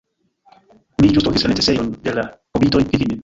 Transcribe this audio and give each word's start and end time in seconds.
Mi 1.03 1.11
ĵus 1.17 1.27
trovis 1.27 1.45
la 1.47 1.51
necesejon 1.53 1.93
de 2.09 2.17
la 2.21 2.25
hobitoj 2.59 2.83
finfine! 2.89 3.19